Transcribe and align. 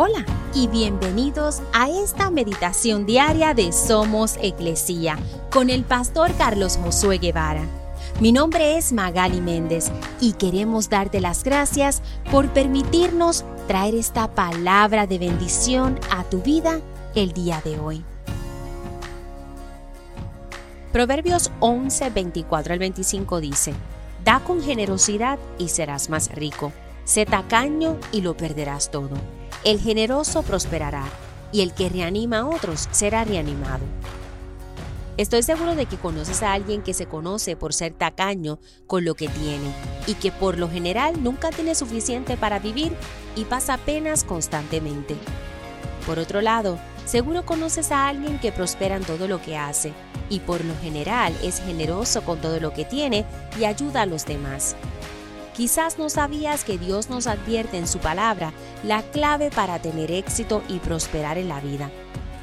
Hola 0.00 0.24
y 0.54 0.68
bienvenidos 0.68 1.60
a 1.72 1.90
esta 1.90 2.30
meditación 2.30 3.04
diaria 3.04 3.52
de 3.52 3.72
Somos 3.72 4.36
Iglesia 4.40 5.18
con 5.50 5.70
el 5.70 5.82
pastor 5.82 6.32
Carlos 6.38 6.78
Josué 6.80 7.18
Guevara. 7.18 7.64
Mi 8.20 8.30
nombre 8.30 8.78
es 8.78 8.92
Magali 8.92 9.40
Méndez 9.40 9.90
y 10.20 10.34
queremos 10.34 10.88
darte 10.88 11.20
las 11.20 11.42
gracias 11.42 12.00
por 12.30 12.46
permitirnos 12.50 13.44
traer 13.66 13.96
esta 13.96 14.32
palabra 14.36 15.08
de 15.08 15.18
bendición 15.18 15.98
a 16.12 16.22
tu 16.22 16.42
vida 16.42 16.80
el 17.16 17.32
día 17.32 17.60
de 17.64 17.80
hoy. 17.80 18.04
Proverbios 20.92 21.50
11, 21.58 22.10
24 22.10 22.72
al 22.72 22.78
25 22.78 23.40
dice, 23.40 23.74
Da 24.22 24.38
con 24.38 24.62
generosidad 24.62 25.40
y 25.58 25.70
serás 25.70 26.08
más 26.08 26.30
rico. 26.36 26.72
Sé 27.08 27.24
tacaño 27.24 27.96
y 28.12 28.20
lo 28.20 28.36
perderás 28.36 28.90
todo. 28.90 29.16
El 29.64 29.80
generoso 29.80 30.42
prosperará 30.42 31.06
y 31.52 31.62
el 31.62 31.72
que 31.72 31.88
reanima 31.88 32.40
a 32.40 32.46
otros 32.46 32.86
será 32.90 33.24
reanimado. 33.24 33.82
Estoy 35.16 35.42
seguro 35.42 35.74
de 35.74 35.86
que 35.86 35.96
conoces 35.96 36.42
a 36.42 36.52
alguien 36.52 36.82
que 36.82 36.92
se 36.92 37.06
conoce 37.06 37.56
por 37.56 37.72
ser 37.72 37.94
tacaño 37.94 38.58
con 38.86 39.06
lo 39.06 39.14
que 39.14 39.28
tiene 39.28 39.72
y 40.06 40.16
que 40.16 40.30
por 40.30 40.58
lo 40.58 40.68
general 40.68 41.24
nunca 41.24 41.48
tiene 41.48 41.74
suficiente 41.74 42.36
para 42.36 42.58
vivir 42.58 42.92
y 43.36 43.46
pasa 43.46 43.78
penas 43.78 44.22
constantemente. 44.22 45.16
Por 46.04 46.18
otro 46.18 46.42
lado, 46.42 46.78
seguro 47.06 47.46
conoces 47.46 47.90
a 47.90 48.06
alguien 48.06 48.38
que 48.38 48.52
prospera 48.52 48.96
en 48.96 49.04
todo 49.04 49.28
lo 49.28 49.40
que 49.40 49.56
hace 49.56 49.94
y 50.28 50.40
por 50.40 50.62
lo 50.62 50.76
general 50.82 51.34
es 51.42 51.62
generoso 51.62 52.22
con 52.22 52.38
todo 52.42 52.60
lo 52.60 52.74
que 52.74 52.84
tiene 52.84 53.24
y 53.58 53.64
ayuda 53.64 54.02
a 54.02 54.06
los 54.06 54.26
demás. 54.26 54.76
Quizás 55.58 55.98
no 55.98 56.08
sabías 56.08 56.62
que 56.62 56.78
Dios 56.78 57.10
nos 57.10 57.26
advierte 57.26 57.78
en 57.78 57.88
su 57.88 57.98
palabra 57.98 58.52
la 58.84 59.02
clave 59.02 59.50
para 59.50 59.80
tener 59.80 60.12
éxito 60.12 60.62
y 60.68 60.78
prosperar 60.78 61.36
en 61.36 61.48
la 61.48 61.58
vida. 61.58 61.90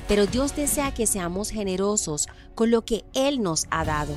Pero 0.09 0.27
Dios 0.27 0.53
desea 0.53 0.93
que 0.93 1.07
seamos 1.07 1.49
generosos 1.49 2.27
con 2.55 2.71
lo 2.71 2.83
que 2.83 3.05
Él 3.13 3.41
nos 3.41 3.67
ha 3.71 3.85
dado, 3.85 4.13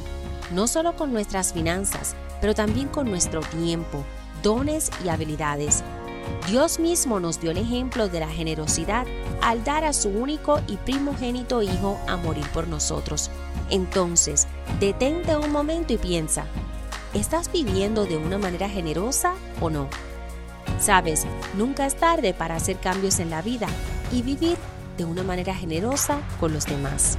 no 0.50 0.66
solo 0.66 0.96
con 0.96 1.12
nuestras 1.12 1.52
finanzas, 1.52 2.16
pero 2.40 2.56
también 2.56 2.88
con 2.88 3.08
nuestro 3.08 3.38
tiempo, 3.38 4.02
dones 4.42 4.90
y 5.04 5.10
habilidades. 5.10 5.84
Dios 6.48 6.80
mismo 6.80 7.20
nos 7.20 7.40
dio 7.40 7.52
el 7.52 7.58
ejemplo 7.58 8.08
de 8.08 8.18
la 8.18 8.28
generosidad 8.28 9.06
al 9.42 9.62
dar 9.62 9.84
a 9.84 9.92
su 9.92 10.08
único 10.08 10.60
y 10.66 10.76
primogénito 10.76 11.62
Hijo 11.62 12.00
a 12.08 12.16
morir 12.16 12.46
por 12.52 12.66
nosotros. 12.66 13.30
Entonces, 13.70 14.48
detente 14.80 15.36
un 15.36 15.52
momento 15.52 15.92
y 15.92 15.98
piensa, 15.98 16.46
¿Estás 17.14 17.50
viviendo 17.50 18.04
de 18.04 18.18
una 18.18 18.36
manera 18.36 18.68
generosa 18.68 19.32
o 19.62 19.70
no? 19.70 19.88
Sabes, 20.78 21.26
nunca 21.56 21.86
es 21.86 21.96
tarde 21.96 22.34
para 22.34 22.54
hacer 22.56 22.76
cambios 22.76 23.18
en 23.18 23.30
la 23.30 23.40
vida 23.40 23.66
y 24.12 24.20
vivir 24.20 24.58
de 24.98 25.06
una 25.06 25.22
manera 25.22 25.54
generosa 25.54 26.20
con 26.38 26.52
los 26.52 26.66
demás. 26.66 27.16